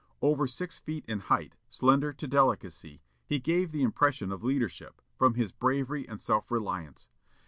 [0.19, 5.35] Over six feet in height, slender to delicacy, he gave the impression of leadership, from
[5.35, 7.07] his bravery and self reliance.